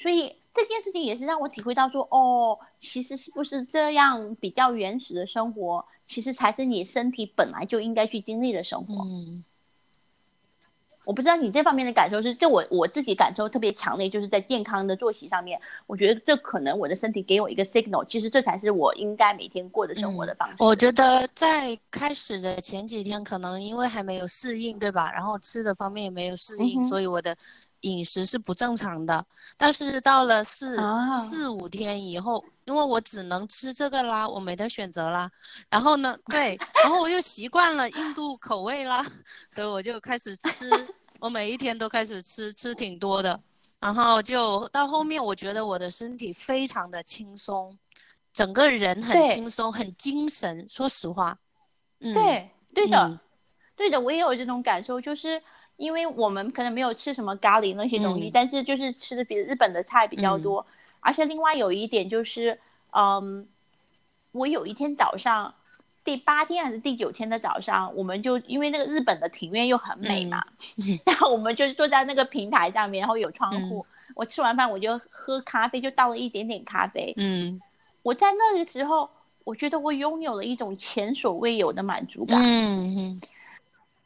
[0.00, 9.02] 所以这件事情也是让我体会到说，哦，其实是不是这样比较原始的生活，其实才是你身体本来就应该去经历的生活。
[9.04, 9.42] 嗯，
[11.04, 20.56] 我不知道你这方面的感受是，就我我自己感受特别强烈，就是在健康的作息上面，我觉得这可能我的身体给我一个 signal，其实这才是我应该每天过的生活的方式。
[20.58, 25.10] 我觉得在开始的前几天，可能因为还没有适应，对吧？
[25.12, 27.34] 然后吃的方面也没有适应，所以我的。
[27.82, 29.24] 饮食是不正常的。
[29.56, 35.30] 但是到了四啊四五天以后，因为我只能吃这个啦，我没得选择啦。
[35.70, 39.04] 然后呢，对，然后我又习惯了印度口味啦，
[39.50, 40.68] 所以我就开始吃，
[41.20, 43.38] 我每一天都开始吃，吃挺多的。
[43.78, 47.76] 然后就到后面，我觉得我的身体非常的轻松，
[48.32, 50.64] 整个人很轻松，很精神。
[50.70, 51.36] 说实话，
[51.98, 53.18] 嗯，对，对的，嗯
[53.74, 55.42] 对的，我也有这种感受，就是
[55.76, 60.64] 因为我们可能没有吃什么咖喱那些东西，嗯但是就是吃的比日本的菜比较多，
[61.00, 62.58] 而且另外有一点就是，
[62.92, 63.46] 嗯，
[64.32, 65.54] 我有一天早上。
[66.04, 70.42] 第八天还是第九天的早上，我们就因为那个日本的庭院又很美嘛，
[70.76, 73.86] 嗯 然后我们就坐在那个平台上面，然后有窗户。
[74.16, 77.14] 我吃完饭我就喝咖啡，就倒了一点点咖啡。
[77.16, 77.62] 嗯
[78.02, 79.08] 我在那个时候，
[79.44, 82.36] 我觉得我拥有了一种前所未有的满足感。
[82.42, 83.20] 嗯嗯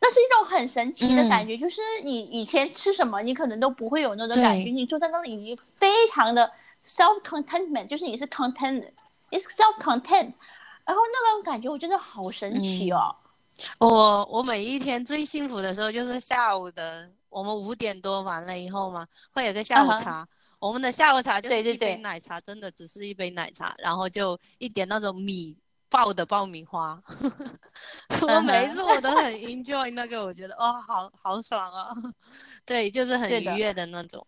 [0.06, 4.70] 那是一种很神奇的感觉，就是你以前吃什么，你可能都不会有那种感觉。
[4.70, 6.48] 你坐在那里，你非常的
[6.84, 10.32] self contentment，就是你是 content，is self content，
[10.84, 13.12] 然后那种感觉我真的好神奇哦。
[13.78, 20.24] 我我每一天最幸福的时候就是下午的，我们五点多完了以后嘛，会有个下午茶。
[20.60, 25.56] 我们的下午茶就是一杯对对对奶茶，真的只是一杯奶茶，然后就一点那种米
[25.96, 27.02] 爆的爆米花。
[28.20, 31.88] 我每一次我都很 enjoy 那个，我觉得哦，好好爽啊！
[32.66, 34.26] 对，就是很愉悦的那种。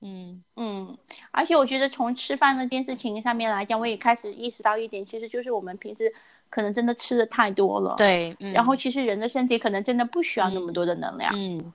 [0.00, 0.98] 嗯嗯，
[1.30, 6.12] 而且我觉得从吃饭那件事情上面来讲，我也开始意识到一点，其实就是我们平时
[6.48, 7.94] 可能真的吃的太多了。。
[7.96, 11.32] 对，嗯然后其实人的身体可能真的不需要那么多的能量。
[11.36, 11.72] 嗯，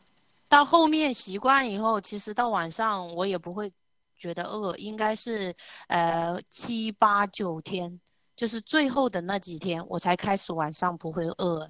[0.50, 3.72] 到后面习惯以后，其实到晚上我也不会
[4.18, 5.54] 觉得饿，应该是
[5.88, 8.02] 呃七八九天，
[8.36, 11.70] 就是最后的那几天，我才开始晚上不会饿。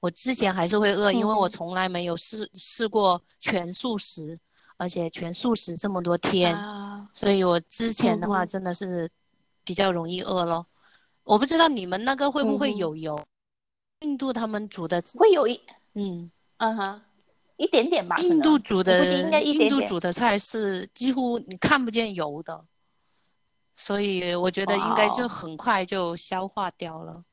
[0.00, 4.38] 我之前还是会饿，因为我嗯从来没有试试过全素食，
[4.76, 9.08] 而且全素食这么多天，啊，所以我之前的话真的是
[9.62, 10.66] 比较容易饿咯。
[11.22, 13.22] 我不知道你们那个会不会有油？
[14.00, 15.60] 印度他们煮的，会有一
[15.92, 16.30] 嗯。
[16.56, 17.02] 嗯哼，
[17.56, 18.16] 一点点吧。
[18.16, 22.64] 印度煮的印度煮的菜是几乎你看不见油的，
[23.74, 27.12] 所以我觉得应该就很快就消化掉了。
[27.16, 27.24] 嗯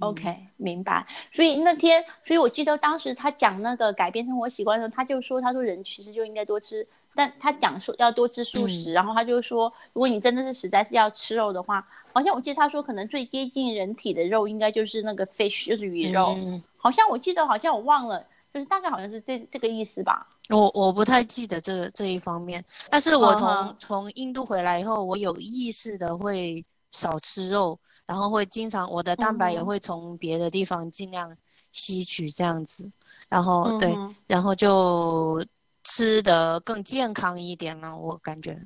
[0.00, 1.04] OK，明白。
[1.32, 16.32] 所以那天，所以我记得当时他讲那个改变生活习惯的时候，他就说，他说人其实就应该多吃，但他讲说要多吃素食，然后他就说，如果你真的是实在是要吃肉的话，好像我记得他说可能最接近人体的肉应该就是那个 fish，就是鱼肉。
[16.38, 20.26] 嗯，好像我记得，好像我忘了，就是大概好像是这这个意思吧。
[20.48, 31.36] 我我不太记得这这一方面，但是我从、从印度回来以后，我有意识的会少吃肉，然后会经常我的蛋白也会从别的地方尽量
[31.72, 32.90] 吸取这样子，
[33.28, 33.94] 然后对，
[34.26, 35.44] 然后就
[35.84, 38.58] 吃的更健康一点了，我感觉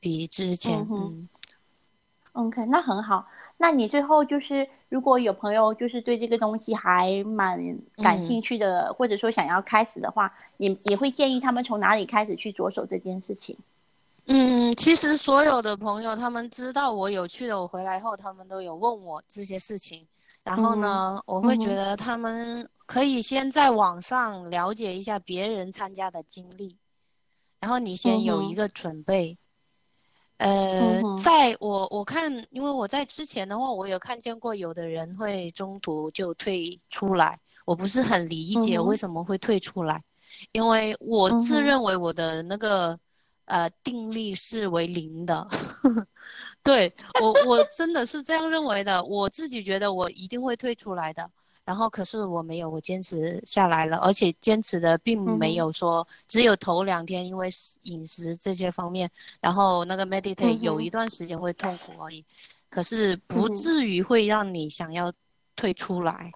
[0.00, 1.28] 比之前嗯
[2.34, 3.26] OK，那很好。
[3.56, 7.56] 那你最后就是，如果有朋友就是对这个东西还蛮
[8.02, 13.56] 感兴趣的，或者说想要开始的话，你你会建议他们从哪里开始去着手这件事情？
[14.26, 20.04] 嗯，其实所有的朋友他们知道我有去的，我回来后他们都有问我这些事情。
[20.42, 26.76] 然后呢，我会觉得他们可以先在网上了解一下别人参加的经历，
[27.60, 29.38] 然后你先有一个准备。
[30.38, 40.02] 呃嗯，在我我看，因为我在之前的话，我有看见过有的人会中途就退出来，我不是很理解为什么会退出来，
[40.52, 42.98] 因为我自认为我的那个
[43.44, 45.46] 呃定力是为零的，
[46.62, 46.92] 对
[47.22, 51.30] 我我真的是这样认为的，我自己觉得我一定会退出来的。
[51.64, 57.48] 然后可是我没有，我坚持下来了，而且坚持的并没有说只有头两天，因为
[57.84, 62.22] 饮食这些方面，然后那个 meditate 有一段时间会痛苦而已，
[62.68, 65.10] 可是不至于会让你想要
[65.56, 66.30] 退出来。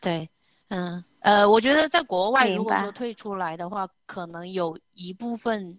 [0.00, 0.28] 对，
[0.68, 5.78] 嗯，呃，我觉得在国外如果说退出来的话，可能有一部分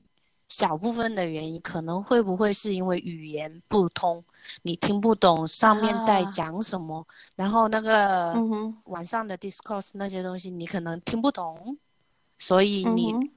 [0.49, 4.23] 小部分的原因，可能会不会是因为语言不通，
[4.63, 8.35] 你听不懂上面在啊讲什么，然后那个
[8.85, 11.77] 晚上的 discourse 那些东西你可能听不懂，
[12.37, 13.31] 所以你、嗯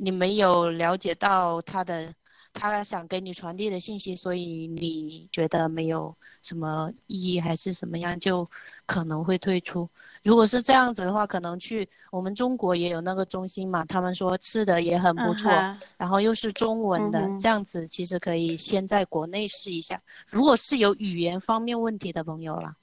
[0.00, 2.14] 你没有了解到他的
[2.52, 8.48] 他想给你传递的信息，所以你觉得没有什么意义还是什么样，就
[8.86, 9.88] 可能会退出。
[10.28, 15.50] 如果是这样子的话，可能去我们中国也有那个中心嘛，他们说吃的也很不错，
[15.96, 19.98] 然后又是中文的，这样子其实可以先在国内试一下。
[20.28, 22.76] 如果是有语言方面问题的朋友啦，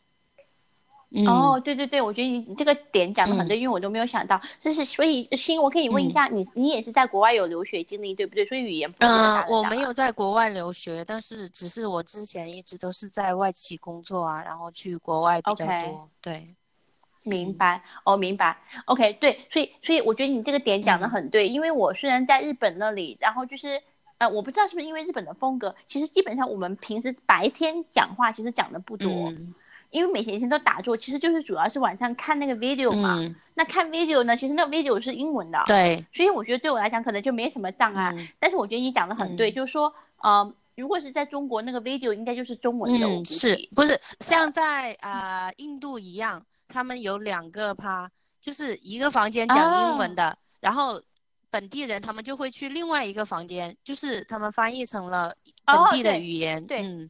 [1.12, 8.44] 嗯哦，对对对，我觉得你你这个点讲的很对，因为我都没有想到，就是所以欣，我可以问一下你，你也是在国外有留学经历，对不对？
[8.48, 16.10] 所以语言嗯，我没有在国外留学，但是只是我之前一直都是在外企工作啊，然后去国外比较多。
[16.20, 16.56] 对，
[17.26, 18.58] 明白哦，明白。
[18.86, 23.82] OK，对，所以所以我觉得你这个点讲的嗯很对，因为我虽然在日本那里，然后就是
[24.18, 29.54] 呃，我不知道是不是因为日本的风格，其实基本上我们平时白天讲话其实讲的不多，嗯
[29.92, 33.16] 因为每天都打坐，其实就是主要是晚上看那个 video 嘛。
[33.18, 38.12] 嗯，那看 video 呢，其实那 video 是英文的，对，所以我觉得对我来讲可能就没什么障碍。
[38.14, 43.70] 嗯但是我觉得你讲的很对，嗯就是说，呃，如果是在中国，那个 video 应该就是中文的，是。
[43.74, 46.46] 不是像在啊、呃印度一样，
[46.76, 48.12] 他们有两个趴，
[48.42, 51.02] 就是一个房间讲英文哦的，然后
[51.50, 55.34] 本地人他们就会去另外一个房间，就是他们翻译成了
[55.66, 56.82] 本哦地的语言，对。
[56.84, 57.10] 嗯，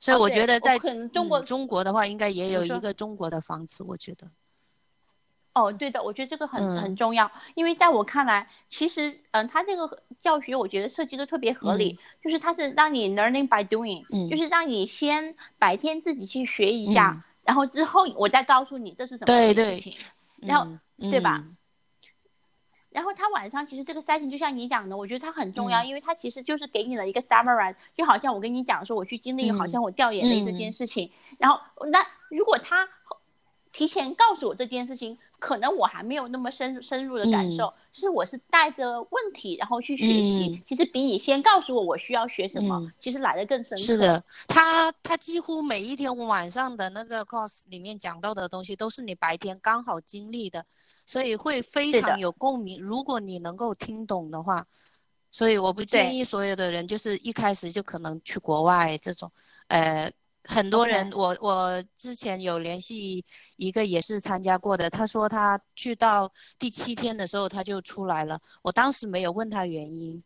[0.00, 0.78] 所以我我觉得在
[1.12, 4.26] 中国嗯中国的话，应该也有一个中国的房子，我觉得，
[5.52, 6.78] 哦，对的，我觉得这个很、嗯。
[6.78, 14.30] 很重要，因为在我看来，其实，嗯，它这个教学我觉得设计的特别合理，就是它是让你 learning by doing，、嗯。
[14.30, 19.94] 就是让你先白天自己去学一下，嗯然后之后我再告诉你这是什么对对事情。
[20.36, 21.56] 然后嗯对吧嗯
[22.90, 31.10] 然后他晚上其实这个 setting 就像你讲的，我觉得它很重要，嗯因为它其实就是给你了一个 summary，就好像我跟你讲说我去经历，嗯好像我掉眼泪这件事情。
[31.38, 32.86] 然后那如果他
[33.72, 43.82] 提前告诉我这件事情，可能我还没有那么深深入的感受，是我是带着问题然后去学习，嗯其实比你先告诉我我需要学什么，嗯其实来的更深刻。
[43.84, 50.64] 是的，他他几乎每一天晚上的那个 course 里面讲到的东西，都是你白天刚好经历的，
[51.04, 52.80] 所以会非常有共鸣。
[52.80, 54.66] 如果你能够听懂的话，
[55.30, 59.30] 所以我不建议所有的人就是一开始就可能去国外这种，
[59.68, 60.10] 呃。
[60.44, 63.24] 很多人我我之前有联系
[63.56, 70.22] 一个也是参加过的，他说他去到第七天的时候他就出来了，我当时没有问他原因，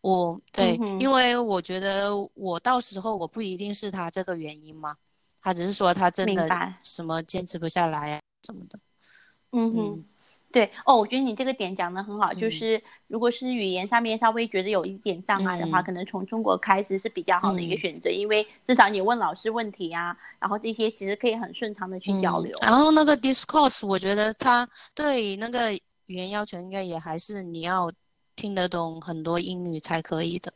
[0.00, 4.96] 我对，嗯因为我觉得我到时候我不一定是他这个原因嘛，
[5.42, 6.48] 他只是说他真的
[6.80, 8.78] 什么坚持不下来啊什么的。
[9.52, 9.92] 嗯哼。
[9.94, 10.04] 嗯
[10.52, 22.58] 对哦，我觉得你这个点讲的很好，就嗯是如果是语言上面稍微觉得有一点障碍的话，嗯可能从中国开始是比较好的一个嗯选择，因为至少你问老师问题啊，然后这些其实可以很顺畅的去交嗯流。
[22.62, 25.74] 然后那个 discourse，我觉得他对那个
[26.06, 27.90] 语言要求应该也还是你要
[28.34, 30.52] 听得懂很多英语才可以的。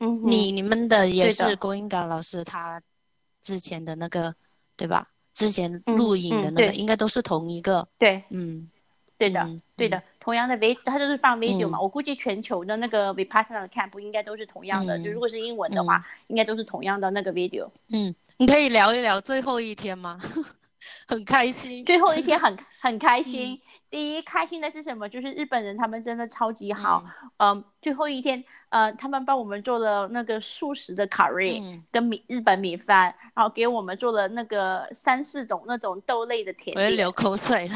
[0.00, 2.82] 嗯，你你们的也是郭英港老师他
[3.40, 4.34] 之前的那个
[4.76, 5.08] 对吧？
[5.32, 7.86] 之前嗯录影的那个应该都是同一个。
[7.98, 8.68] 对嗯，
[9.18, 17.68] 对的、嗯对的，同样的 v 它就是放 video 嘛，嗯我估计全球的那个 vipassana 的 camp 应该都是同样的，嗯就如果是英文的话，应该都是同样的那个 video。
[17.90, 20.20] 嗯，你可以聊一聊最后一天吗？
[21.06, 21.84] 很开心。
[21.84, 23.60] 最后一天很很开嗯心。
[23.92, 25.06] 第一开心的是什么？
[25.06, 27.04] 就是日本人他们真的超级好。
[27.36, 36.86] 嗯，最后一天，呃，他们帮我们做了那个素食的卡瑞、嗯，跟米日本米饭，然后给我们做了那个三四种那种豆类的甜点。
[36.86, 37.74] 我要流口水了。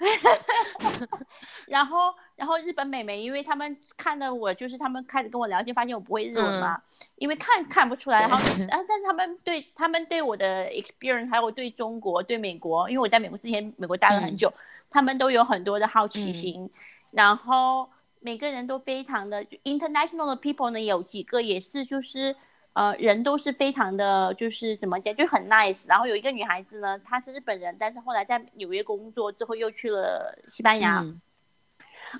[1.68, 6.82] 然后，然后日本美眉，因为他们看到我，就是他们开始跟我聊天，发现我不会日文嘛，
[7.14, 8.22] 因为看看不出来。
[8.22, 8.36] 然后，
[8.68, 14.52] 然后但是他们对他们对我的 experience，还有对中国、对美国，因为我在美国之前美国待了很久，
[14.90, 16.70] 他们都有很多的好奇心。
[17.10, 17.88] 然后
[18.20, 22.36] 每个人都非常的 international 的 people 呢，有几个也是就是。
[22.72, 25.76] 呃，人都是非常的，就是怎么讲，就很 nice。
[25.86, 31.00] 然后有一个女孩子呢，她是日本人，但是后来在纽约工作之后又去了西班牙。
[31.00, 31.20] 嗯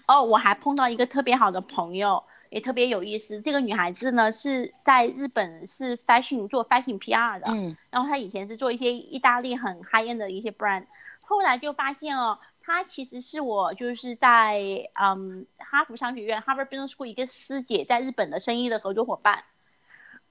[0.09, 3.41] 哦，我还碰到一个特别好的朋友，也特别有意思。
[3.41, 10.85] 这个女孩子呢是在日本是 fashion 做 fashion PR 的，嗯然后她以前是做一些意大利很 high end 的一些 brand，
[11.21, 12.37] 后来就发现哦，
[12.73, 19.43] 她其实是我就是在嗯哈佛商学院 Harvard Business School 一个师姐在日本的生意的合作伙伴。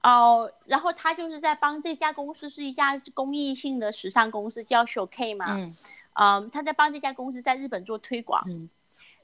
[0.02, 5.74] 哦，然后他就是在帮这家公司是一家公益性的时尚公司，叫 Showcase 嘛，嗯
[6.14, 8.42] 嗯，她在帮这家公司在日本做推广。
[8.46, 8.70] 嗯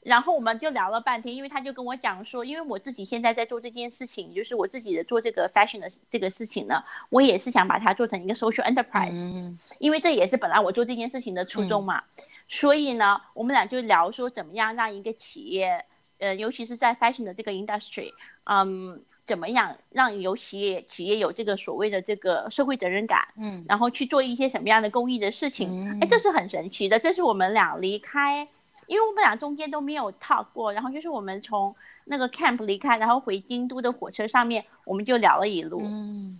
[0.02, 12.04] 然后我们就聊了半天，因为他就跟我讲说，因为我自己现在在做这件事情，就是我自己的做这个 fashion 的这个事情呢，我也是想把它做成一个 social enterprise，、嗯因为这也是本来我做这件事情的初衷嘛。
[12.48, 15.84] 所以呢，我们俩就聊说怎么样让一个企业，
[16.18, 18.12] 呃，尤其是在 fashion 的这个 industry，
[18.44, 25.68] 嗯，怎么样让有企业企业有这个所谓的这个社会责任感，嗯然后去做一些什么样的公益的事情。
[25.68, 28.46] 嗯哎，这是很神奇的，这是我们俩离开，
[28.86, 31.74] 因为我们俩中间都没有 talk 过，然后就是我们从
[32.04, 35.82] 那个 camp 离开，然后回京都的火车上面，我们就聊了一路。
[35.82, 36.38] 嗯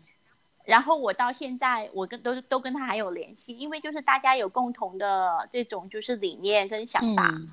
[0.67, 7.49] 然后我到现在，我跟都都跟他还有联系，因为就是大家有共同的这种就是理念跟想法，嗯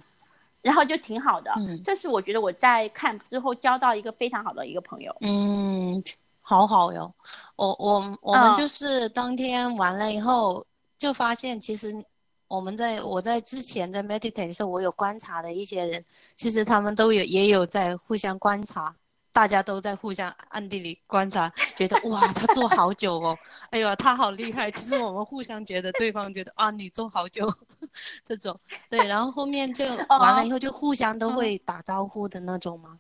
[0.64, 1.51] 然后就挺好的。
[1.57, 5.16] 嗯这是我觉得我在 camp 之后交到一个非常好的一个朋友。
[5.22, 6.01] 嗯，
[6.41, 7.14] 好好哟。
[7.55, 10.66] 我我我们嗯就是当天完了以后，
[10.97, 12.03] 就发现其实
[12.47, 16.03] 我们在我在之前在 meditate 的时候，我有观察的一些人，
[16.36, 18.95] 其实他们都有也有在互相观察。
[19.34, 23.38] 大家都在互相暗地里观察， 觉得哇，他做好久哦，
[23.71, 24.69] 哎呦，他好厉害。
[24.69, 27.51] 其实我们互相觉得对方觉得啊，你做好久，
[28.23, 28.57] 这种
[28.89, 32.99] 对，然后后面就完了以后就互相都会打招呼的那种嘛。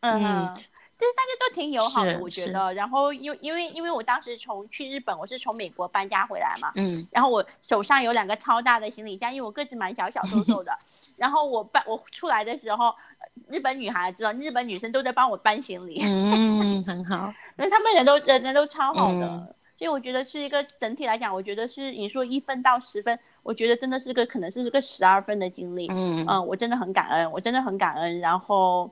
[0.00, 0.54] 嗯嗯，
[0.98, 2.72] 就是大家都挺友好的，我觉得。
[2.72, 10.72] 然后因为因为因为我当时从去日本，我是从美国搬家回来嘛，嗯然后我手上有两个超大的行李箱，因为我个子蛮小小瘦瘦的。
[11.16, 13.13] 然后我搬我出来的时候，呃
[13.48, 17.32] 日本女孩知道，日本女生都在帮我搬行李，嗯，很好。
[17.58, 19.26] 因为他们人都人人都超好的。
[19.26, 25.88] 嗯所以我觉得是一个整体来讲，我觉得是你说一分到十分，我觉得真的是个可能是个十二分的经历。
[25.90, 28.20] 嗯嗯，我真的很感恩，我真的很感恩。
[28.20, 28.88] 然后，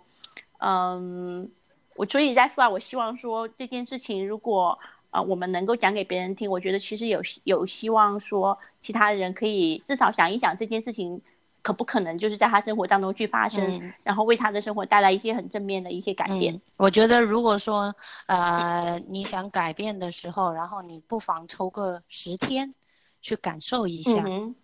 [0.58, 1.48] 嗯，
[1.94, 4.76] 我所以在说，我希望说这件事情，如果
[5.12, 11.22] 呃我们能够讲给别人听，我觉得其实有有希望说其他人可以至少想一想这件事情
[11.62, 16.52] 可不可能就是在他生活当中去发生，嗯然后为他的生活带来一些很正面的一些改变。
[16.54, 17.94] 嗯，我觉得如果说
[18.26, 22.74] 呃你想改变的时候，然后你不妨抽个十天
[23.20, 24.22] 去感受一下。
[24.26, 24.54] 嗯，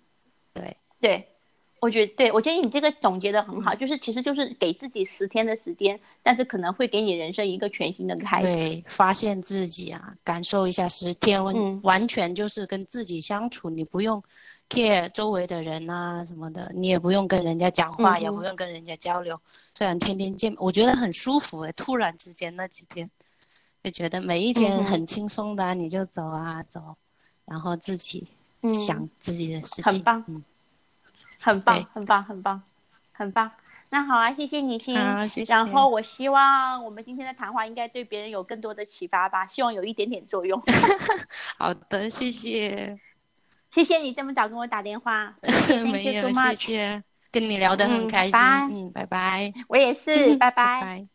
[0.53, 1.29] 对，对。
[1.81, 8.49] 我觉得对，我觉得你这个总结的很好，就是其实就是给自己十天的时间，但是可能会给你人生一个全新的开始。
[8.49, 14.21] 对，发现自己啊，感受一下十天，嗯完全就是跟自己相处，你不用
[14.69, 19.41] care 周围的人啊什么的，你也不用跟人家讲话，嗯也不用跟人家交流。
[19.75, 23.11] 虽然天天见，我觉得很舒服诶，突然之间那几天，
[23.83, 26.97] 就觉得每一天很轻松的啊、你就走啊走，
[27.45, 28.27] 然后自己
[28.63, 28.75] 嗯。
[28.75, 30.45] 想自己的事情，很棒嗯，
[31.39, 32.63] 很棒，很棒，很棒，
[33.13, 33.51] 很棒。
[33.91, 34.93] 那好啊，谢谢你谢。
[35.47, 40.61] 然后我希望我们今天的谈话应该对别人有更多的启发吧，希望有一点点作用。
[41.57, 42.99] 好的，谢谢，
[43.71, 45.37] 谢谢你这么早跟我打电话
[45.91, 50.51] 没有，谢谢，跟你聊得很嗯开心，拜嗯，拜拜，我也是，拜。
[50.51, 51.09] 拜。